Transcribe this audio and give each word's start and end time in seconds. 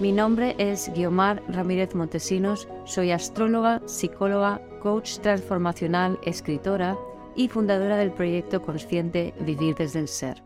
Mi 0.00 0.10
nombre 0.10 0.56
es 0.58 0.92
Guiomar 0.92 1.40
Ramírez 1.46 1.94
Montesinos, 1.94 2.66
soy 2.84 3.12
astróloga, 3.12 3.80
psicóloga, 3.86 4.60
coach 4.82 5.18
transformacional, 5.18 6.18
escritora 6.24 6.98
y 7.36 7.46
fundadora 7.46 7.96
del 7.96 8.10
proyecto 8.10 8.60
consciente 8.60 9.34
Vivir 9.38 9.76
desde 9.76 10.00
el 10.00 10.08
Ser. 10.08 10.42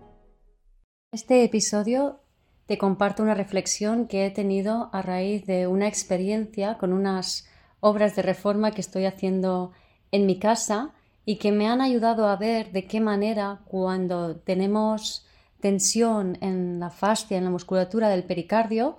Este 1.12 1.45
episodio 1.45 2.20
te 2.66 2.77
comparto 2.77 3.23
una 3.23 3.33
reflexión 3.33 4.06
que 4.06 4.27
he 4.27 4.30
tenido 4.30 4.91
a 4.92 5.01
raíz 5.01 5.47
de 5.47 5.67
una 5.67 5.89
experiencia 5.89 6.77
con 6.77 6.92
unas 6.92 7.48
obras 7.80 8.17
de 8.17 8.23
reforma 8.23 8.73
que 8.73 8.83
estoy 8.83 9.06
haciendo 9.06 9.73
en 10.12 10.27
mi 10.27 10.39
casa 10.39 10.92
y 11.25 11.37
que 11.37 11.53
me 11.53 11.69
han 11.69 11.80
ayudado 11.80 12.28
a 12.28 12.37
ver 12.37 12.70
de 12.73 12.87
qué 12.87 13.01
manera 13.01 13.62
cuando 13.65 14.37
tenemos 14.37 15.27
tensión 15.61 16.37
en 16.42 16.80
la 16.80 16.91
fascia, 16.91 17.39
en 17.39 17.45
la 17.45 17.51
musculatura 17.51 18.11
del 18.11 18.25
pericardio, 18.25 18.98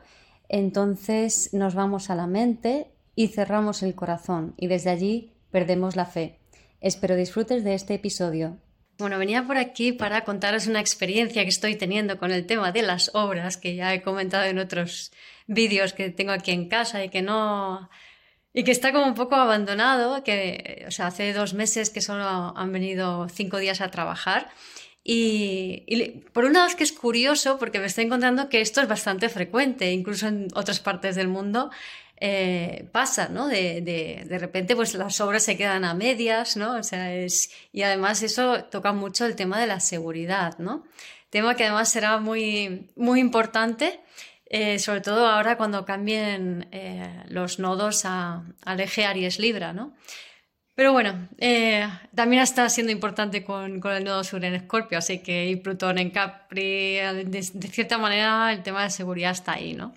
entonces 0.49 1.53
nos 1.53 1.75
vamos 1.75 2.09
a 2.09 2.15
la 2.15 2.27
mente 2.27 2.87
y 3.15 3.27
cerramos 3.27 3.83
el 3.83 3.95
corazón 3.95 4.55
y 4.57 4.67
desde 4.67 4.89
allí 4.89 5.33
perdemos 5.51 5.95
la 5.95 6.05
fe. 6.05 6.39
Espero 6.81 7.15
disfrutes 7.15 7.63
de 7.63 7.75
este 7.75 7.93
episodio. 7.93 8.57
Bueno, 8.97 9.17
venía 9.17 9.43
por 9.43 9.57
aquí 9.57 9.93
para 9.93 10.25
contaros 10.25 10.67
una 10.67 10.81
experiencia 10.81 11.43
que 11.43 11.49
estoy 11.49 11.75
teniendo 11.75 12.17
con 12.17 12.31
el 12.31 12.45
tema 12.45 12.73
de 12.73 12.81
las 12.81 13.11
obras, 13.13 13.55
que 13.55 13.75
ya 13.75 13.93
he 13.93 14.01
comentado 14.01 14.43
en 14.43 14.59
otros 14.59 15.13
vídeos 15.47 15.93
que 15.93 16.09
tengo 16.09 16.31
aquí 16.31 16.51
en 16.51 16.67
casa 16.67 17.03
y 17.03 17.09
que 17.09 17.21
no 17.21 17.89
y 18.51 18.63
que 18.63 18.71
está 18.71 18.91
como 18.91 19.05
un 19.05 19.13
poco 19.13 19.35
abandonado, 19.35 20.23
que 20.23 20.83
o 20.87 20.91
sea, 20.91 21.07
hace 21.07 21.31
dos 21.33 21.53
meses 21.53 21.89
que 21.91 22.01
solo 22.01 22.25
han 22.57 22.71
venido 22.73 23.29
cinco 23.29 23.57
días 23.57 23.79
a 23.79 23.91
trabajar 23.91 24.49
y, 25.03 26.23
por 26.33 26.45
un 26.45 26.53
lado 26.53 26.67
es 26.67 26.75
que 26.75 26.83
es 26.83 26.91
curioso 26.91 27.57
porque 27.57 27.79
me 27.79 27.85
estoy 27.85 28.05
encontrando 28.05 28.49
que 28.49 28.61
esto 28.61 28.81
es 28.81 28.87
bastante 28.87 29.29
frecuente, 29.29 29.91
incluso 29.91 30.27
en 30.27 30.47
otras 30.53 30.79
partes 30.79 31.15
del 31.15 31.27
mundo 31.27 31.71
eh, 32.21 32.87
pasa, 32.91 33.29
¿no? 33.29 33.47
De, 33.47 33.81
de, 33.81 34.25
de, 34.27 34.37
repente 34.39 34.75
pues 34.75 34.93
las 34.93 35.21
obras 35.21 35.43
se 35.43 35.55
quedan 35.55 35.85
a 35.85 35.93
medias, 35.93 36.57
¿no? 36.57 36.75
O 36.75 36.83
sea, 36.83 37.13
es, 37.15 37.49
y 37.71 37.83
además 37.83 38.23
eso 38.23 38.65
toca 38.65 38.91
mucho 38.91 39.25
el 39.25 39.35
tema 39.35 39.59
de 39.59 39.67
la 39.67 39.79
seguridad, 39.79 40.57
¿no? 40.59 40.83
Tema 41.29 41.55
que 41.55 41.63
además 41.63 41.89
será 41.89 42.19
muy, 42.19 42.89
muy 42.95 43.19
importante, 43.21 44.01
eh, 44.47 44.79
sobre 44.79 45.01
todo 45.01 45.27
ahora 45.27 45.57
cuando 45.57 45.85
cambien 45.85 46.67
eh, 46.71 47.23
los 47.27 47.59
nodos 47.59 48.03
a, 48.03 48.43
al 48.65 48.79
eje 48.79 49.05
Aries-Libra, 49.05 49.71
¿no? 49.73 49.93
Pero 50.79 50.93
bueno, 50.93 51.27
eh, 51.39 51.85
también 52.15 52.41
está 52.41 52.69
siendo 52.69 52.93
importante 52.93 53.43
con, 53.43 53.85
el 53.85 54.03
nodo 54.05 54.23
sur 54.23 54.45
en 54.45 54.53
Escorpio, 54.53 54.97
así 54.97 55.19
que 55.19 55.49
y 55.49 55.57
Plutón 55.57 55.97
en 55.97 56.09
Capri, 56.09 56.93
de, 56.93 57.43
cierta 57.69 57.97
manera 57.97 58.53
el 58.53 58.63
tema 58.63 58.83
de 58.83 58.89
seguridad 58.89 59.31
está 59.31 59.55
ahí, 59.55 59.73
¿no? 59.73 59.93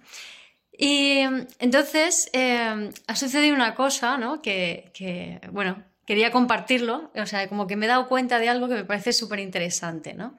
Y 0.76 1.20
entonces 1.60 2.28
eh, 2.32 2.90
ha 3.06 3.14
sucedido 3.14 3.54
una 3.54 3.76
cosa, 3.76 4.18
¿no? 4.18 4.42
Que, 4.42 4.90
que, 4.92 5.40
bueno, 5.52 5.84
quería 6.04 6.32
compartirlo, 6.32 7.12
o 7.14 7.26
sea, 7.26 7.48
como 7.48 7.68
que 7.68 7.76
me 7.76 7.86
he 7.86 7.88
dado 7.88 8.08
cuenta 8.08 8.40
de 8.40 8.48
algo 8.48 8.66
que 8.66 8.74
me 8.74 8.84
parece 8.84 9.12
súper 9.12 9.38
interesante, 9.38 10.14
¿no? 10.14 10.36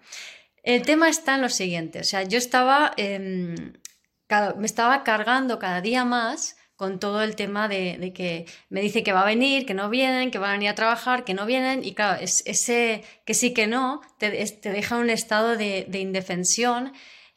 El 0.62 0.82
tema 0.82 1.08
está 1.08 1.36
en 1.36 1.42
lo 1.42 1.48
siguiente, 1.48 2.02
o 2.02 2.04
sea, 2.04 2.24
yo 2.24 2.38
estaba, 2.38 2.92
eh, 2.98 3.56
me 4.58 4.66
estaba 4.66 5.06
cargando 5.06 5.58
cada 5.58 5.80
día 5.80 6.04
más 6.04 6.58
con 6.84 7.00
todo 7.00 7.24
el 7.24 7.38
tema 7.38 7.70
de, 7.70 8.12
que 8.14 8.46
me 8.70 8.82
dice 8.82 9.04
que 9.04 9.14
va 9.14 9.22
a 9.22 9.26
venir, 9.26 9.66
que 9.66 9.74
no 9.74 9.90
vienen, 9.90 10.32
que 10.32 10.38
van 10.38 10.50
a 10.50 10.54
venir 10.56 10.68
a 10.68 10.76
trabajar, 10.76 11.24
que 11.24 11.34
no 11.34 11.46
vienen, 11.46 11.86
y 11.86 11.94
claro, 11.94 12.22
es, 12.22 12.44
ese 12.46 13.06
que 13.24 13.34
sí 13.34 13.54
que 13.54 13.68
no 13.68 14.02
te, 14.18 14.32
deja 14.32 14.98
un 14.98 15.10
estado 15.10 15.56
de, 15.56 15.88
indefensión 15.94 16.92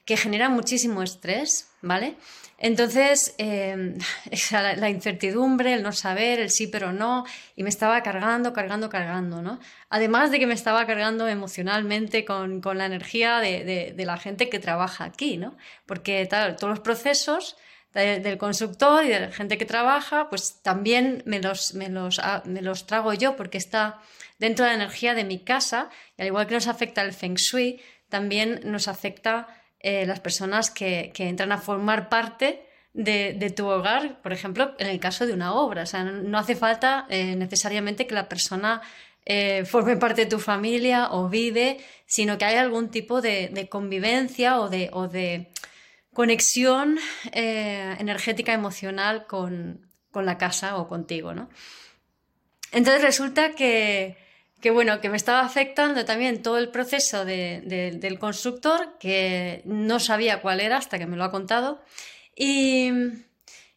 que 0.05 0.17
genera 0.17 0.49
muchísimo 0.49 1.01
estrés, 1.01 1.69
¿vale? 1.81 2.17
Entonces, 2.59 3.37
em, 3.39 3.97
la, 4.51 4.91
incertidumbre, 4.91 5.75
el 5.75 5.85
no 5.85 5.93
saber, 5.93 6.41
el 6.41 6.51
sí 6.51 6.67
pero 6.67 6.93
no, 6.93 7.25
y 7.55 7.63
me 7.63 7.69
estaba 7.69 8.03
cargando, 8.03 8.53
cargando, 8.53 8.89
cargando, 8.89 9.43
¿no? 9.43 9.61
Además 9.91 10.33
de 10.33 10.41
que 10.41 10.49
me 10.49 10.55
estaba 10.55 10.85
cargando 10.87 11.29
emocionalmente 11.29 12.25
con, 12.25 12.61
la 12.75 12.87
energía 12.87 13.39
de, 13.39 13.95
la 13.97 14.17
gente 14.17 14.49
que 14.49 14.59
trabaja 14.59 15.05
aquí, 15.05 15.37
¿no? 15.37 15.57
Porque 15.87 16.27
todos 16.27 16.69
los 16.69 16.81
procesos 16.81 17.57
del 17.95 18.37
constructor 18.37 19.05
y 19.05 19.09
de 19.09 19.21
la 19.21 19.33
gente 19.33 19.57
que 19.57 19.65
trabaja, 19.65 20.29
pues 20.29 20.61
también 20.63 21.23
me 21.25 21.41
los, 21.41 21.75
me 21.75 21.89
los, 21.89 22.19
ah, 22.19 22.43
me 22.45 22.61
los 22.61 22.87
trago 22.87 23.15
yo 23.15 23.37
porque 23.37 23.57
está 23.57 24.01
dentro 24.39 24.65
de 24.67 24.73
la 24.73 24.77
energía 24.77 25.15
de 25.15 25.25
mi 25.25 25.39
casa 25.39 25.89
y 26.19 26.23
al 26.23 26.29
igual 26.29 26.47
que 26.47 26.55
nos 26.55 26.67
afecta 26.67 27.01
el 27.01 27.15
feng 27.15 27.37
shui, 27.37 27.81
también 28.11 28.61
nos 28.65 28.89
afecta 28.89 29.49
eh, 29.81 30.05
las 30.05 30.21
personas 30.21 30.71
que, 30.71 31.11
que, 31.15 31.29
entran 31.29 31.53
a 31.53 31.59
formar 31.59 32.09
parte 32.09 32.67
de, 32.93 33.35
de, 33.35 33.51
tu 33.51 33.67
hogar, 33.67 34.21
por 34.21 34.33
ejemplo, 34.33 34.75
en 34.79 34.89
el 34.89 35.01
caso 35.01 35.27
de 35.27 35.33
una 35.33 35.55
obra. 35.55 35.83
O 35.83 35.87
sea, 35.87 36.05
no, 36.05 36.39
hace 36.39 36.55
falta 36.55 37.07
eh, 37.09 37.35
necesariamente 37.37 38.07
que 38.07 38.15
la 38.15 38.29
persona 38.29 38.83
eh, 39.25 39.65
forme 39.65 39.97
parte 39.97 40.25
de 40.25 40.31
tu 40.31 40.39
familia 40.39 41.09
o 41.13 41.29
vive, 41.29 41.79
sino 42.07 42.39
que 42.39 42.45
hay 42.45 42.57
algún 42.57 42.91
tipo 42.91 43.21
de, 43.21 43.69
convivencia 43.71 44.61
o 44.61 44.69
de 44.69 45.51
conexión 46.17 46.99
eh, 47.33 47.95
energética 47.99 48.55
emocional 48.55 49.27
con, 49.27 49.87
la 50.15 50.39
casa 50.39 50.79
o 50.79 50.89
contigo, 50.89 51.35
¿no? 51.35 51.51
Entonces 52.73 53.03
resulta 53.03 53.51
que, 53.53 54.17
bueno, 54.73 54.99
que 55.03 55.11
me 55.11 55.19
estaba 55.19 55.43
afectando 55.43 56.07
también 56.07 56.41
todo 56.41 56.57
el 56.57 56.71
proceso 56.71 57.27
del 57.27 58.19
constructor, 58.19 58.97
que 58.99 59.61
no 59.67 60.01
sabía 60.01 60.41
cuál 60.41 60.61
era 60.61 60.79
hasta 60.79 60.99
que 60.99 61.05
me 61.05 61.19
lo 61.19 61.25
ha 61.25 61.31
contado. 61.31 61.83
Y, 62.35 62.89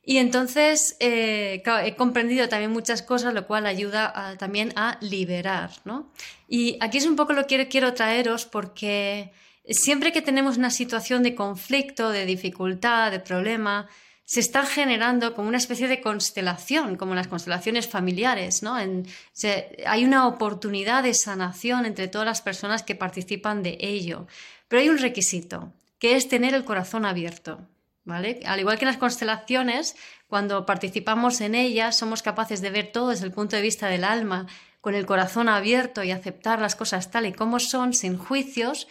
entonces 0.06 0.96
eh, 1.02 1.62
he 1.84 1.96
comprendido 1.98 2.48
también 2.48 2.72
muchas 2.72 3.02
cosas, 3.02 3.34
lo 3.34 3.46
cual 3.46 3.66
ayuda 3.66 4.38
también 4.40 4.72
a 4.78 4.98
liberar, 5.02 5.72
¿no? 5.84 6.10
Y 6.48 6.78
aquí 6.80 7.00
es 7.00 7.06
un 7.06 7.18
poco 7.18 7.34
lo 7.34 7.48
que 7.48 7.68
quiero 7.68 7.94
traeros 7.94 8.46
porque 8.46 9.34
siempre 9.70 10.12
que 10.12 10.22
tenemos 10.22 10.58
una 10.58 10.70
situación 10.70 11.24
de 11.24 11.36
conflicto, 11.36 12.10
de 12.10 12.26
dificultad, 12.26 13.12
de 13.12 13.20
problema, 13.20 13.88
se 14.30 14.40
está 14.40 14.64
generando 14.64 15.34
como 15.34 15.48
una 15.48 15.58
especie 15.58 15.88
de 15.88 16.02
constelación, 16.02 16.98
como 16.98 17.16
las 17.16 17.28
constelaciones 17.28 17.88
familiares, 17.88 18.62
¿no? 18.62 18.76
hay 18.76 20.06
una 20.06 20.28
oportunidad 20.28 21.02
de 21.02 21.16
sanación 21.16 21.88
entre 21.88 22.08
todas 22.08 22.28
las 22.28 22.44
personas 22.44 22.84
que 22.84 22.94
participan 22.94 23.64
de 23.64 23.80
ello. 23.80 24.28
Pero 24.68 24.82
hay 24.82 24.90
un 24.90 25.00
requisito, 25.00 25.74
que 25.98 26.16
es 26.16 26.30
tener 26.30 26.54
el 26.54 26.64
corazón 26.64 27.08
abierto, 27.08 27.68
¿vale? 28.04 28.40
Al 28.46 28.60
igual 28.60 28.78
que 28.78 28.86
en 28.86 28.90
las 28.90 28.98
constelaciones, 28.98 29.96
cuando 30.28 30.64
participamos 30.64 31.42
en 31.42 31.56
ellas, 31.56 31.98
somos 31.98 32.22
capaces 32.22 32.62
de 32.62 32.70
ver 32.70 32.92
todo 32.92 33.10
desde 33.10 33.26
el 33.26 33.32
punto 33.32 33.56
de 33.56 33.64
vista 33.64 33.88
del 33.88 34.04
alma, 34.04 34.46
con 34.80 34.94
el 34.94 35.08
corazón 35.08 35.50
abierto 35.50 36.04
y 36.04 36.12
aceptar 36.12 36.62
las 36.62 36.76
cosas 36.76 37.10
tal 37.10 37.26
y 37.26 37.34
como 37.34 37.60
son, 37.60 37.96
sin 37.96 38.16
juicios, 38.18 38.88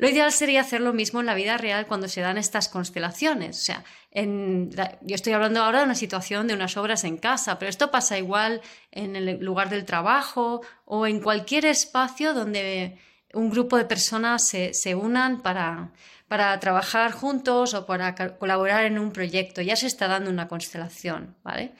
lo 0.00 0.08
ideal 0.08 0.32
sería 0.32 0.62
hacer 0.62 0.80
lo 0.80 0.94
mismo 0.94 1.20
en 1.20 1.26
la 1.26 1.34
vida 1.34 1.58
real 1.58 1.86
cuando 1.86 2.08
se 2.08 2.22
dan 2.22 2.38
estas 2.38 2.70
constelaciones. 2.70 3.58
O 3.58 3.62
sea, 3.62 3.84
yo 4.14 5.14
estoy 5.14 5.34
hablando 5.34 5.62
ahora 5.62 5.80
de 5.80 5.84
una 5.84 5.94
situación 5.94 6.46
de 6.46 6.54
unas 6.54 6.78
obras 6.78 7.04
en 7.04 7.18
casa, 7.18 7.58
pero 7.58 7.68
esto 7.68 7.90
pasa 7.90 8.16
igual 8.16 8.62
en 8.92 9.14
el 9.14 9.44
lugar 9.44 9.68
del 9.68 9.84
trabajo 9.84 10.62
o 10.86 11.06
en 11.06 11.20
cualquier 11.20 11.66
espacio 11.66 12.32
donde 12.32 12.96
un 13.34 13.50
grupo 13.50 13.76
de 13.76 13.84
personas 13.84 14.48
se, 14.48 14.72
se 14.72 14.94
unan 14.94 15.42
para, 15.42 15.92
para 16.28 16.58
trabajar 16.60 17.12
juntos 17.12 17.74
o 17.74 17.84
para 17.84 18.14
colaborar 18.38 18.86
en 18.86 18.98
un 18.98 19.12
proyecto. 19.12 19.60
Ya 19.60 19.76
se 19.76 19.86
está 19.86 20.08
dando 20.08 20.30
una 20.30 20.48
constelación, 20.48 21.36
¿vale? 21.42 21.74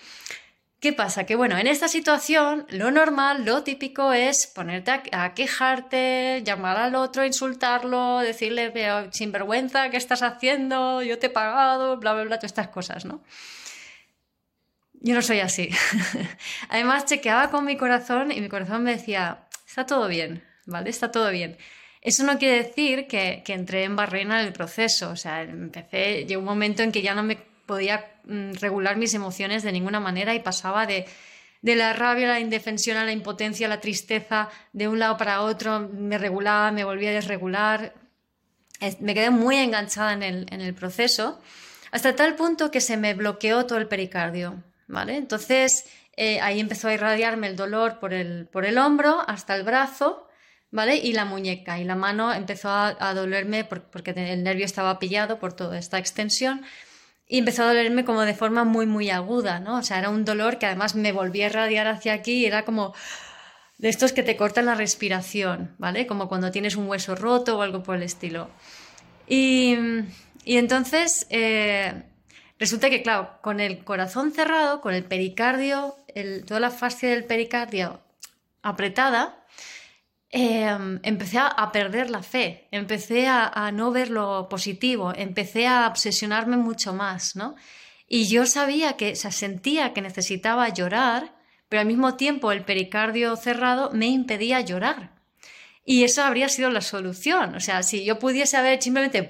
¿Qué 0.81 0.94
pasa? 0.94 1.25
Que 1.25 1.37
bueno, 1.37 1.59
en 1.59 1.67
esta 1.67 1.88
situación 1.88 2.67
lo 2.71 2.91
normal, 2.91 3.44
lo 3.44 3.62
típico 3.62 4.15
es 4.15 4.47
ponerte 4.47 4.91
a, 5.12 5.35
quejarte, 5.35 6.43
llamar 6.43 6.79
al 6.79 6.94
otro, 6.94 7.27
insultarlo, 7.27 8.21
decirle, 8.21 8.73
sin 9.12 9.31
vergüenza, 9.31 9.91
¿qué 9.91 9.99
estás 9.99 10.23
haciendo? 10.23 11.03
Yo 11.03 11.19
te 11.19 11.27
he 11.27 11.31
pagado, 11.31 11.99
bla, 11.99 12.15
bla, 12.15 12.25
bla, 12.25 12.38
todas 12.38 12.53
estas 12.53 12.69
cosas, 12.69 13.05
¿no? 13.05 13.23
Yo 14.94 15.15
no 15.15 15.21
soy 15.21 15.41
así. 15.41 15.69
Además, 16.71 17.05
chequeaba 17.05 17.50
con 17.50 17.67
mi 17.67 17.77
corazón 17.77 18.32
y 18.32 18.41
mi 18.41 18.49
corazón 18.49 18.82
me 18.82 18.93
decía, 18.93 19.49
está 19.67 19.85
todo 19.85 20.09
bien, 20.09 20.43
¿vale? 20.65 20.88
Está 20.88 21.11
todo 21.11 21.31
bien. 21.31 21.59
Eso 22.00 22.25
no 22.25 22.38
quiere 22.38 22.65
decir 22.65 23.06
que, 23.06 23.43
que 23.44 23.53
entré 23.53 23.85
en 23.85 23.97
barrena 23.97 24.41
en 24.41 24.47
el 24.47 24.55
proceso. 24.55 25.11
O 25.11 25.17
sea, 25.17 25.43
empecé, 25.43 26.25
llegó 26.25 26.41
un 26.41 26.47
momento 26.47 26.82
en 26.82 26.91
que 26.91 27.03
ya 27.03 27.15
no 27.15 27.23
me 27.23 27.50
podía 27.70 28.11
mm, 28.25 28.55
regular 28.55 28.96
mis 28.96 29.14
emociones 29.14 29.62
de 29.62 29.70
ninguna 29.70 30.00
manera 30.00 30.34
y 30.34 30.40
pasaba 30.40 30.87
de, 30.87 31.06
la 31.62 31.93
rabia 31.93 32.26
a 32.26 32.32
la 32.32 32.40
indefensión, 32.40 32.96
a 32.96 33.05
la 33.05 33.12
impotencia, 33.12 33.69
a 33.69 33.70
la 33.70 33.81
tristeza, 33.81 34.49
de 34.72 34.88
un 34.88 34.99
lado 34.99 35.17
para 35.17 35.43
otro, 35.43 35.78
me 35.78 36.19
regulaba, 36.19 36.72
me 36.72 36.82
volvía 36.82 37.11
a 37.11 37.12
desregular. 37.12 37.94
Me 38.99 39.14
quedé 39.14 39.31
muy 39.31 39.56
enganchada 39.56 40.14
en 40.14 40.25
el, 40.25 40.46
en 40.50 40.62
el 40.62 40.75
proceso, 40.75 41.40
hasta 41.93 42.17
tal 42.17 42.34
punto 42.34 42.72
que 42.72 42.81
se 42.81 42.96
me 42.96 43.14
bloqueó 43.14 43.67
todo 43.67 43.78
el 43.78 43.87
pericardio. 43.87 44.64
¿vale? 44.88 45.17
Entonces 45.17 45.84
eh, 46.17 46.40
ahí 46.40 46.58
empezó 46.58 46.88
a 46.88 46.94
irradiarme 46.94 47.46
el 47.46 47.55
dolor 47.55 48.00
por 48.00 48.12
el, 48.12 48.49
por 48.49 48.64
el 48.64 48.78
hombro 48.78 49.22
hasta 49.28 49.55
el 49.55 49.62
brazo 49.62 50.26
¿vale? 50.72 50.96
Y 50.96 51.12
la 51.12 51.25
muñeca 51.25 51.78
y 51.78 51.84
la 51.84 51.94
mano 51.94 52.32
empezó 52.32 52.70
a, 52.70 53.14
dolerme 53.14 53.64
porque 53.64 54.11
el 54.11 54.43
nervio 54.43 54.64
estaba 54.64 54.99
pillado 54.99 55.38
por 55.38 55.52
toda 55.52 55.78
esta 55.78 55.99
extensión 55.99 56.62
y 57.31 57.38
empezó 57.38 57.62
a 57.62 57.69
dolerme 57.69 58.05
como 58.05 58.23
de 58.23 58.35
forma 58.35 58.65
muy, 58.65 58.87
muy 58.87 59.09
aguda, 59.09 59.61
¿no? 59.61 59.79
O 59.79 59.82
sea, 59.82 60.00
era 60.00 60.11
un 60.11 60.25
dolor 60.25 60.59
que 60.59 60.67
además 60.67 60.97
me 60.97 61.12
volvía 61.12 61.47
a 61.47 61.50
irradiar 61.50 61.87
hacia 61.87 62.12
aquí 62.12 62.38
y 62.38 62.47
era 62.47 62.65
como 62.65 62.93
de 63.79 63.88
estos 63.88 64.12
que 64.12 64.25
te 64.25 64.37
cortan 64.37 64.67
la 64.67 64.75
respiración, 64.75 65.77
¿vale? 65.79 66.09
Como 66.09 66.29
cuando 66.29 66.50
tienes 66.50 66.75
un 66.75 66.88
hueso 66.88 67.15
roto 67.15 67.56
o 67.56 67.62
algo 67.62 67.85
por 67.85 67.94
el 67.94 68.03
estilo. 68.03 68.50
Y, 69.29 69.77
entonces 70.44 71.29
eh, 71.31 72.03
resulta 72.59 72.91
que, 72.91 73.03
claro, 73.03 73.38
con 73.43 73.61
el 73.61 73.85
corazón 73.85 74.32
cerrado, 74.32 74.81
con 74.81 74.93
el 74.93 75.05
pericardio, 75.05 75.94
toda 76.49 76.59
la 76.59 76.71
fascia 76.71 77.11
del 77.11 77.25
pericardio 77.27 78.00
apretada, 78.61 79.47
Em, 80.32 81.00
empecé 81.03 81.38
a, 81.38 81.73
perder 81.73 82.09
la 82.09 82.23
fe, 82.23 82.69
empecé 82.71 83.27
a, 83.27 83.73
no 83.73 83.91
ver 83.91 84.11
lo 84.11 84.49
positivo, 84.49 85.12
empecé 85.17 85.67
a 85.67 85.88
obsesionarme 85.88 86.56
mucho 86.56 86.94
más, 86.94 87.35
¿no? 87.35 87.56
Y 88.06 88.29
yo 88.29 88.47
sabía 88.47 88.97
que, 88.97 89.12
o 89.12 89.17
sea, 89.17 89.32
sentía 89.32 89.93
que 89.93 90.03
necesitaba 90.03 90.69
llorar, 90.69 91.35
pero 91.69 91.81
al 91.81 91.87
mismo 91.87 92.17
tiempo 92.17 92.53
el 92.53 92.65
pericardio 92.65 93.37
cerrado 93.37 93.91
me 93.93 94.06
impedía 94.06 94.61
llorar. 94.61 95.12
Y 95.85 96.05
eso 96.05 96.23
habría 96.23 96.49
sido 96.49 96.71
la 96.71 96.81
solución. 96.81 97.56
O 97.56 97.61
sea, 97.61 97.82
si 97.82 98.05
yo 98.05 98.19
pudiese 98.21 98.56
haber 98.56 98.81
simplemente 98.82 99.27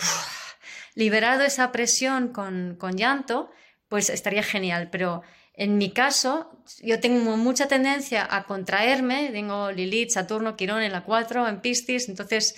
liberado 0.94 1.42
esa 1.42 1.72
presión 1.72 2.28
con, 2.28 2.76
con 2.78 2.96
llanto, 2.96 3.50
pues 3.88 4.10
estaría 4.10 4.42
genial. 4.42 4.88
Pero 4.90 5.22
en 5.54 5.78
mi 5.78 5.90
caso, 5.90 6.50
yo 6.82 7.00
tengo 7.00 7.36
mucha 7.36 7.68
tendencia 7.68 8.26
a 8.30 8.44
contraerme, 8.44 9.30
tengo 9.30 9.70
Lilith, 9.72 10.10
Saturno, 10.10 10.56
Quirón 10.56 10.82
en 10.82 10.92
la 10.92 11.02
4, 11.02 11.48
en 11.48 11.60
Piscis, 11.60 12.08
entonces, 12.08 12.54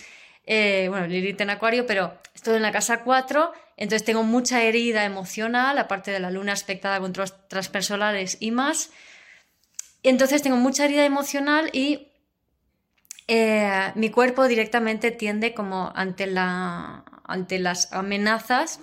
eh, 0.46 0.86
bueno, 0.88 1.06
Lilith 1.06 1.40
en 1.40 1.50
Acuario, 1.50 1.86
pero 1.86 2.18
estoy 2.34 2.56
en 2.56 2.62
la 2.62 2.72
casa 2.72 3.02
4, 3.02 3.52
entonces 3.76 4.04
tengo 4.04 4.22
mucha 4.22 4.62
herida 4.62 5.04
emocional, 5.04 5.78
aparte 5.78 6.10
de 6.10 6.20
la 6.20 6.30
luna 6.30 6.52
aspectada 6.52 7.00
con 7.00 7.12
transpersonales 7.12 8.36
y 8.40 8.50
más. 8.50 8.90
Entonces 10.02 10.42
tengo 10.42 10.56
mucha 10.56 10.84
herida 10.84 11.04
emocional 11.04 11.70
y 11.72 12.08
eh, 13.28 13.92
mi 13.94 14.10
cuerpo 14.10 14.46
directamente 14.46 15.10
tiende 15.10 15.54
como 15.54 15.92
ante, 15.94 16.26
la, 16.26 17.04
ante 17.24 17.58
las 17.58 17.92
amenazas 17.92 18.80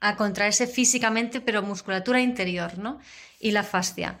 a 0.00 0.16
contraerse 0.16 0.66
físicamente, 0.66 1.40
pero 1.40 1.62
musculatura 1.62 2.20
interior, 2.20 2.78
¿no? 2.78 3.00
Y 3.40 3.50
la 3.50 3.62
fascia. 3.62 4.18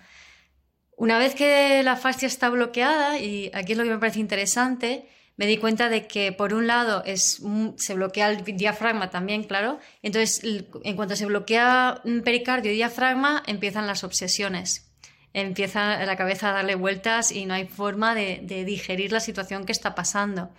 Una 0.96 1.18
vez 1.18 1.34
que 1.34 1.82
la 1.84 1.96
fascia 1.96 2.26
está 2.26 2.48
bloqueada, 2.48 3.18
y 3.18 3.50
aquí 3.54 3.72
es 3.72 3.78
lo 3.78 3.84
que 3.84 3.90
me 3.90 3.98
parece 3.98 4.18
interesante, 4.18 5.08
me 5.36 5.46
di 5.46 5.56
cuenta 5.56 5.88
de 5.88 6.08
que 6.08 6.32
por 6.32 6.52
un 6.52 6.66
lado 6.66 7.04
se 7.06 7.94
bloquea 7.94 8.30
el 8.30 8.42
diafragma 8.44 9.08
también, 9.08 9.44
claro, 9.44 9.78
entonces 10.02 10.42
en 10.82 10.96
cuanto 10.96 11.14
se 11.14 11.26
bloquea 11.26 12.02
pericardio 12.24 12.72
y 12.72 12.74
diafragma 12.74 13.44
empiezan 13.46 13.86
las 13.86 14.02
obsesiones, 14.02 14.90
empieza 15.32 16.04
la 16.04 16.16
cabeza 16.16 16.50
a 16.50 16.54
darle 16.54 16.74
vueltas 16.74 17.30
y 17.30 17.46
no 17.46 17.54
hay 17.54 17.68
forma 17.68 18.16
de 18.16 18.64
digerir 18.66 19.12
la 19.12 19.20
situación 19.20 19.64
que 19.64 19.70
está 19.70 19.94
pasando. 19.94 20.52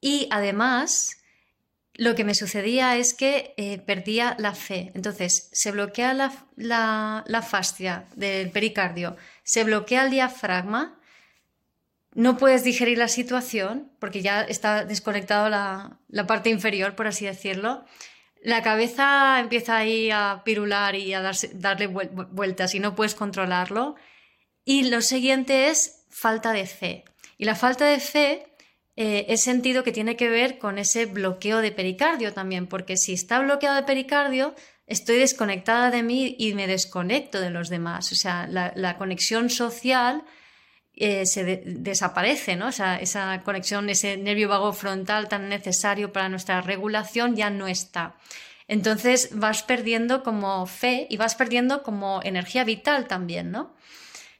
Y 0.00 0.26
además, 0.32 1.18
lo 1.96 2.14
que 2.16 2.24
me 2.24 2.34
sucedía 2.34 2.96
es 2.96 3.14
que 3.14 3.54
eh, 3.56 3.78
perdía 3.78 4.34
la 4.38 4.54
fe. 4.54 4.90
Entonces, 4.94 5.48
se 5.52 5.70
bloquea 5.70 6.12
la, 6.56 7.42
fascia 7.42 8.06
del 8.16 8.50
pericardio, 8.50 9.16
se 9.44 9.64
bloquea 9.64 10.04
el 10.04 10.10
diafragma, 10.10 10.98
no 12.14 12.36
puedes 12.36 12.62
digerir 12.62 12.98
la 12.98 13.08
situación 13.08 13.90
porque 13.98 14.22
ya 14.22 14.42
está 14.42 14.84
desconectado 14.84 15.48
la, 15.48 15.98
parte 16.26 16.50
inferior, 16.50 16.96
por 16.96 17.06
así 17.06 17.26
decirlo. 17.26 17.84
La 18.42 18.62
cabeza 18.62 19.38
empieza 19.40 19.76
ahí 19.76 20.10
a 20.10 20.42
pirular 20.44 20.94
y 20.96 21.14
a 21.14 21.32
darle 21.54 21.86
vueltas 21.86 22.74
y 22.74 22.80
no 22.80 22.94
puedes 22.94 23.14
controlarlo. 23.14 23.94
Y 24.64 24.90
lo 24.90 25.00
siguiente 25.00 25.68
es 25.68 26.04
falta 26.10 26.52
de 26.52 26.66
fe. 26.66 27.04
Y 27.38 27.44
la 27.46 27.54
falta 27.54 27.86
de 27.86 28.00
fe 28.00 28.53
eh, 28.96 29.26
he 29.28 29.36
sentido 29.36 29.82
que 29.82 29.92
tiene 29.92 30.16
que 30.16 30.28
ver 30.28 30.58
con 30.58 30.78
ese 30.78 31.06
bloqueo 31.06 31.58
de 31.58 31.72
pericardio 31.72 32.32
también, 32.32 32.66
porque 32.66 32.96
si 32.96 33.12
está 33.12 33.40
bloqueado 33.40 33.76
de 33.76 33.82
pericardio, 33.82 34.54
estoy 34.86 35.16
desconectada 35.16 35.90
de 35.90 36.02
mí 36.02 36.36
y 36.38 36.54
me 36.54 36.66
desconecto 36.66 37.40
de 37.40 37.50
los 37.50 37.68
demás. 37.68 38.12
O 38.12 38.14
sea, 38.14 38.46
la, 38.46 38.96
conexión 38.96 39.50
social 39.50 40.24
eh, 40.94 41.26
se 41.26 41.44
desaparece, 41.64 42.54
¿no? 42.54 42.68
O 42.68 42.72
sea, 42.72 42.96
esa 42.96 43.42
conexión, 43.42 43.90
ese 43.90 44.16
nervio 44.16 44.48
vago 44.48 44.72
frontal 44.72 45.28
tan 45.28 45.48
necesario 45.48 46.12
para 46.12 46.28
nuestra 46.28 46.60
regulación 46.60 47.34
ya 47.34 47.50
no 47.50 47.66
está. 47.66 48.14
Entonces 48.68 49.30
vas 49.32 49.62
perdiendo 49.62 50.22
como 50.22 50.66
fe 50.66 51.06
y 51.10 51.16
vas 51.16 51.34
perdiendo 51.34 51.82
como 51.82 52.20
energía 52.22 52.64
vital 52.64 53.06
también, 53.08 53.50
¿no? 53.50 53.74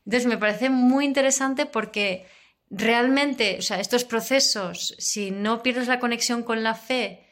Entonces 0.06 0.26
me 0.26 0.38
parece 0.38 0.70
muy 0.70 1.04
interesante 1.04 1.66
porque 1.66 2.26
realmente, 2.76 3.56
o 3.58 3.62
sea, 3.62 3.80
estos 3.80 4.04
procesos, 4.04 4.94
si 4.98 5.30
no 5.30 5.62
pierdes 5.62 5.86
la 5.86 6.00
conexión 6.00 6.42
con 6.42 6.62
la 6.62 6.74
fe, 6.74 7.24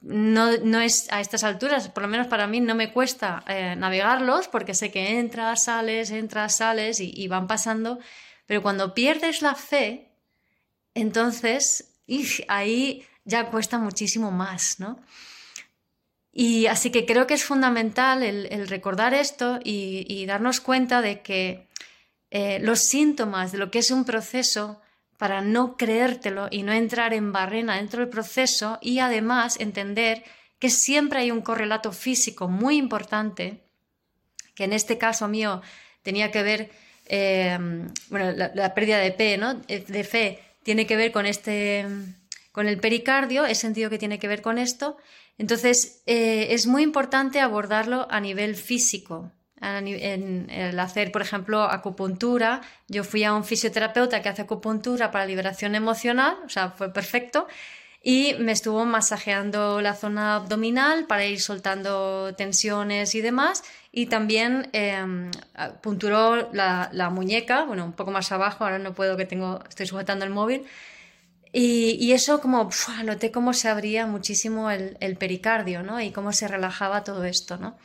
no, 0.00 0.56
no 0.58 0.80
es 0.80 1.10
a 1.10 1.20
estas 1.20 1.44
alturas, 1.44 1.88
por 1.88 2.02
lo 2.02 2.08
menos 2.08 2.26
para 2.26 2.46
mí 2.46 2.60
no 2.60 2.74
me 2.74 2.92
cuesta 2.92 3.42
eh, 3.48 3.74
navegarlos 3.76 4.48
porque 4.48 4.74
sé 4.74 4.90
que 4.90 5.18
entras, 5.18 5.64
sales, 5.64 6.10
entras, 6.10 6.56
sales 6.56 7.00
y, 7.00 7.28
van 7.28 7.46
pasando, 7.46 7.98
pero 8.46 8.62
cuando 8.62 8.94
pierdes 8.94 9.42
la 9.42 9.54
fe, 9.54 10.12
entonces 10.94 11.94
ahí 12.48 13.04
ya 13.24 13.50
cuesta 13.50 13.78
muchísimo 13.78 14.30
más, 14.30 14.78
¿no? 14.78 15.00
Y 16.32 16.66
así 16.66 16.90
que 16.90 17.06
creo 17.06 17.26
que 17.26 17.34
es 17.34 17.44
fundamental 17.44 18.22
el, 18.22 18.68
recordar 18.68 19.14
esto 19.14 19.60
y 19.62 20.26
darnos 20.26 20.60
cuenta 20.60 21.00
de 21.00 21.22
que 21.22 21.68
eh, 22.36 22.58
los 22.58 22.80
síntomas 22.80 23.52
de 23.52 23.58
lo 23.58 23.70
que 23.70 23.78
es 23.78 23.92
un 23.92 24.04
proceso 24.04 24.80
para 25.18 25.40
no 25.40 25.76
creértelo 25.76 26.48
y 26.50 26.64
no 26.64 26.72
entrar 26.72 27.14
en 27.14 27.30
barrena 27.30 27.76
dentro 27.76 28.00
del 28.00 28.08
proceso 28.08 28.80
y 28.82 28.98
además 28.98 29.56
entender 29.60 30.24
que 30.58 30.68
siempre 30.68 31.20
hay 31.20 31.30
un 31.30 31.42
correlato 31.42 31.92
físico 31.92 32.48
muy 32.48 32.76
importante, 32.76 33.62
que 34.56 34.64
en 34.64 34.72
este 34.72 34.98
caso 34.98 35.28
mío 35.28 35.62
tenía 36.02 36.32
que 36.32 36.42
ver, 36.42 36.72
eh, 37.06 37.56
bueno, 38.08 38.32
la, 38.32 38.74
pérdida 38.74 38.98
de, 38.98 39.12
P, 39.12 39.38
¿no? 39.38 39.62
Eh, 39.68 39.84
de 39.86 40.02
fe 40.02 40.40
tiene 40.64 40.88
que 40.88 40.96
ver 40.96 41.12
con 41.12 41.26
este, 41.26 41.86
con 42.50 42.66
el 42.66 42.80
pericardio, 42.80 43.46
he 43.46 43.54
sentido 43.54 43.90
que 43.90 43.98
tiene 43.98 44.18
que 44.18 44.26
ver 44.26 44.42
con 44.42 44.58
esto. 44.58 44.96
Entonces, 45.38 46.02
es 46.04 46.66
muy 46.66 46.82
importante 46.82 47.38
abordarlo 47.38 48.08
a 48.10 48.18
nivel 48.18 48.56
físico, 48.56 49.30
en 49.64 50.50
el 50.50 50.78
hacer, 50.78 51.12
por 51.12 51.22
ejemplo, 51.22 51.62
acupuntura. 51.62 52.60
Yo 52.88 53.04
fui 53.04 53.24
a 53.24 53.32
un 53.32 53.44
fisioterapeuta 53.44 54.22
que 54.22 54.28
hace 54.28 54.42
acupuntura 54.42 55.10
para 55.10 55.26
liberación 55.26 55.74
emocional, 55.74 56.36
o 56.44 56.48
sea, 56.48 56.70
fue 56.70 56.92
perfecto. 56.92 57.46
Y 58.06 58.34
me 58.38 58.52
estuvo 58.52 58.84
masajeando 58.84 59.80
la 59.80 59.94
zona 59.94 60.36
abdominal 60.36 61.06
para 61.06 61.24
ir 61.24 61.40
soltando 61.40 62.34
tensiones 62.36 63.14
y 63.14 63.22
demás. 63.22 63.64
Y 63.90 64.06
también 64.06 64.68
eh, 64.74 65.30
punturó 65.80 66.50
la, 66.52 67.10
muñeca, 67.10 67.64
bueno, 67.64 67.86
un 67.86 67.94
poco 67.94 68.10
más 68.10 68.30
abajo, 68.30 68.64
ahora 68.64 68.78
no 68.78 68.92
puedo 68.92 69.16
que 69.16 69.24
tengo, 69.24 69.64
estoy 69.66 69.86
sujetando 69.86 70.26
el 70.26 70.30
móvil. 70.30 70.66
Y, 71.50 72.12
eso 72.12 72.40
como, 72.42 72.68
noté 73.04 73.30
cómo 73.30 73.54
se 73.54 73.68
abría 73.68 74.06
muchísimo 74.06 74.70
el, 74.70 74.98
el 75.00 75.16
pericardio, 75.16 75.82
¿no? 75.82 76.00
Y 76.00 76.10
cómo 76.10 76.32
se 76.32 76.46
relajaba 76.46 77.04
todo 77.04 77.24
esto, 77.24 77.56
¿no? 77.56 77.78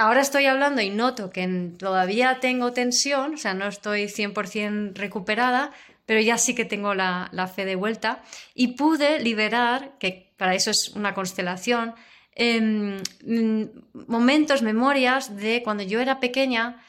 Ahora 0.00 0.22
estoy 0.22 0.46
hablando 0.46 0.80
y 0.80 0.88
noto 0.88 1.30
que 1.30 1.46
todavía 1.78 2.38
tengo 2.40 2.72
tensión, 2.72 3.34
o 3.34 3.36
sea, 3.36 3.52
no 3.52 3.66
estoy 3.66 4.04
100% 4.04 4.94
recuperada, 4.94 5.72
pero 6.06 6.20
ya 6.20 6.38
sí 6.38 6.54
que 6.54 6.64
tengo 6.64 6.94
la, 6.94 7.52
fe 7.54 7.66
de 7.66 7.76
vuelta 7.76 8.22
y 8.54 8.68
pude 8.68 9.20
liberar, 9.20 9.92
que 10.00 10.32
para 10.38 10.54
eso 10.54 10.70
es 10.70 10.88
una 10.94 11.12
constelación, 11.12 11.94
mm, 12.36 13.62
momentos, 14.06 14.62
memorias 14.62 15.36
de 15.36 15.62
cuando 15.62 15.82
yo 15.82 16.00
era 16.00 16.18
pequeña, 16.18 16.82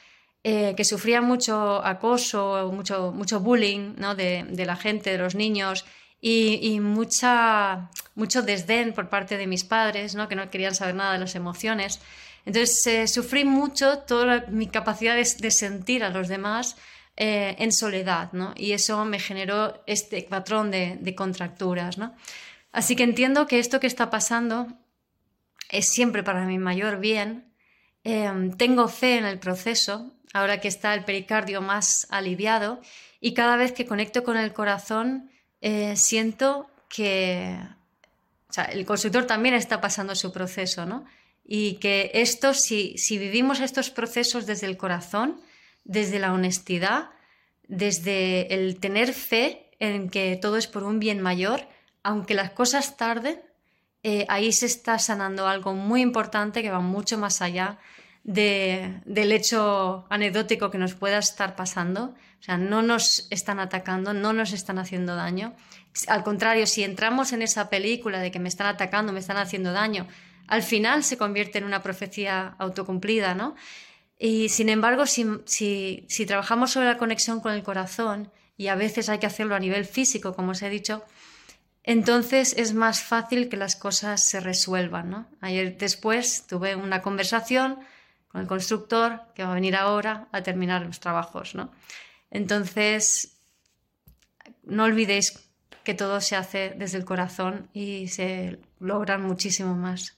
eh, 0.44 0.74
que 0.78 0.86
sufría 0.86 1.22
mucho 1.22 1.86
acoso, 1.86 2.72
mucho, 2.74 3.12
mucho 3.12 3.42
bullying 3.42 3.96
¿no? 3.98 4.16
de, 4.16 4.66
la 4.66 4.78
gente, 4.78 5.12
de 5.12 5.18
los 5.18 5.36
niños, 5.36 5.86
y, 6.24 6.80
mucha, 6.80 7.90
mucho 8.16 8.42
desdén 8.44 8.94
por 8.94 9.10
parte 9.10 9.38
de 9.38 9.48
mis 9.48 9.64
padres, 9.64 10.16
¿no? 10.16 10.28
que 10.30 10.36
no 10.36 10.50
querían 10.50 10.76
saber 10.76 10.96
nada 10.96 11.14
de 11.14 11.20
las 11.20 11.36
emociones. 11.36 12.00
Entonces 12.46 12.88
eh, 12.88 13.08
sufrí 13.08 13.46
mucho 13.46 14.00
toda 14.00 14.46
mi 14.48 14.68
capacidad 14.68 15.16
de, 15.16 15.52
sentir 15.52 16.04
a 16.04 16.10
los 16.10 16.28
demás 16.28 16.76
eh, 17.18 17.56
en 17.60 17.72
soledad, 17.72 18.32
¿no? 18.34 18.54
Y 18.58 18.72
eso 18.72 19.06
me 19.06 19.20
generó 19.20 19.84
este 19.86 20.24
patrón 20.24 20.72
de, 20.72 21.14
contracturas, 21.16 21.98
¿no? 21.98 22.16
Así 22.72 22.96
que 22.96 23.04
entiendo 23.04 23.48
que 23.48 23.60
esto 23.60 23.80
que 23.80 23.88
está 23.88 24.10
pasando 24.10 24.68
es 25.70 25.90
siempre 25.90 26.24
para 26.24 26.46
mi 26.46 26.58
mayor 26.58 27.00
bien. 27.00 27.54
Em, 28.04 28.52
tengo 28.58 28.88
fe 28.88 29.18
en 29.18 29.26
el 29.26 29.40
proceso, 29.40 30.12
ahora 30.34 30.60
que 30.60 30.68
está 30.68 30.94
el 30.94 31.04
pericardio 31.04 31.62
más 31.62 32.08
aliviado, 32.10 32.82
y 33.20 33.34
cada 33.34 33.56
vez 33.58 33.72
que 33.74 33.86
conecto 33.86 34.24
con 34.24 34.38
el 34.38 34.54
corazón, 34.54 35.30
eh, 35.62 35.96
siento 35.96 36.72
que 36.90 37.58
el 38.72 38.86
constructor 38.86 39.26
también 39.26 39.54
está 39.56 39.80
pasando 39.80 40.16
su 40.16 40.32
proceso, 40.32 40.86
¿no? 40.86 41.06
Y 41.44 41.76
que 41.76 42.12
esto, 42.14 42.54
si, 42.54 42.98
si 42.98 43.18
vivimos 43.18 43.60
estos 43.60 43.90
procesos 43.90 44.46
desde 44.46 44.68
el 44.68 44.78
corazón, 44.78 45.42
desde 45.84 46.20
la 46.20 46.34
honestidad, 46.34 47.10
desde 47.68 48.54
el 48.54 48.80
tener 48.80 49.14
fe 49.14 49.72
en 49.80 50.10
que 50.10 50.38
todo 50.42 50.58
es 50.58 50.68
por 50.68 50.84
un 50.84 51.00
bien 51.00 51.22
mayor, 51.22 51.68
aunque 52.04 52.34
las 52.34 52.52
cosas 52.52 52.98
tarden, 52.98 53.42
eh, 54.04 54.26
ahí 54.30 54.52
se 54.52 54.66
está 54.66 54.98
sanando 55.00 55.48
algo 55.48 55.74
muy 55.74 56.02
importante 56.02 56.62
que 56.62 56.72
va 56.72 56.80
mucho 56.80 57.18
más 57.18 57.42
allá 57.42 57.80
del 58.24 59.32
hecho 59.32 60.06
anecdótico 60.10 60.70
que 60.70 60.78
nos 60.78 60.94
pueda 60.96 61.18
estar 61.18 61.56
pasando. 61.56 62.16
O 62.40 62.44
sea, 62.44 62.58
no 62.58 62.82
nos 62.82 63.28
están 63.30 63.60
atacando, 63.60 64.14
no 64.14 64.34
nos 64.34 64.54
están 64.54 64.80
haciendo 64.80 65.16
daño. 65.16 65.54
Al 66.08 66.24
contrario, 66.24 66.66
si 66.66 66.84
entramos 66.84 67.34
en 67.34 67.42
esa 67.42 67.70
película 67.70 68.20
de 68.20 68.32
que 68.32 68.40
me 68.40 68.50
están 68.50 68.68
atacando, 68.68 69.14
me 69.14 69.20
están 69.20 69.38
haciendo 69.38 69.72
daño, 69.74 70.08
al 70.52 70.64
final 70.64 71.06
se 71.06 71.18
convierte 71.18 71.60
en 71.60 71.64
una 71.64 71.82
profecía 71.82 72.56
autocumplida, 72.60 73.34
¿no? 73.34 73.56
Y 74.20 74.50
sin 74.50 74.68
embargo, 74.68 75.06
si, 75.06 76.06
trabajamos 76.28 76.72
sobre 76.72 76.88
la 76.88 76.98
conexión 76.98 77.40
con 77.40 77.54
el 77.54 77.64
corazón, 77.64 78.30
y 78.58 78.68
a 78.68 78.76
veces 78.76 79.08
hay 79.08 79.20
que 79.20 79.28
hacerlo 79.28 79.56
a 79.56 79.60
nivel 79.60 79.86
físico, 79.86 80.36
como 80.36 80.52
os 80.52 80.62
he 80.62 80.70
dicho, 80.70 81.06
entonces 81.84 82.54
es 82.58 82.74
más 82.74 83.02
fácil 83.02 83.48
que 83.48 83.56
las 83.56 83.78
cosas 83.78 84.28
se 84.28 84.42
resuelvan. 84.42 85.10
¿no? 85.10 85.26
Ayer 85.40 85.78
después 85.78 86.46
tuve 86.48 86.76
una 86.76 87.02
conversación 87.02 87.80
con 88.28 88.42
el 88.42 88.48
constructor 88.48 89.22
que 89.34 89.46
va 89.46 89.52
a 89.52 89.56
venir 89.56 89.78
ahora 89.78 90.28
a 90.34 90.44
terminar 90.44 90.86
los 90.86 91.00
trabajos. 91.00 91.56
¿no? 91.56 91.72
Entonces, 92.30 93.38
no 94.64 94.84
olvidéis 94.84 95.50
que 95.86 95.94
todo 95.94 96.20
se 96.20 96.36
hace 96.36 96.74
desde 96.76 96.98
el 96.98 97.06
corazón 97.06 97.70
y 97.72 98.10
se 98.10 98.60
logran 98.80 99.22
muchísimo 99.22 99.76
más. 99.76 100.18